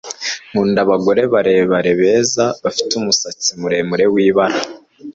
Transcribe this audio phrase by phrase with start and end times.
[0.49, 4.57] Nkunda abagore barebare beza bafite umusatsi muremure wirabura